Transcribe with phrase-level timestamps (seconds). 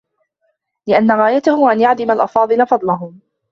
[0.87, 3.19] لِأَنَّ غَايَتَهُ أَنْ يَعْدَمَ الْأَفَاضِلُ فَضْلَهُمْ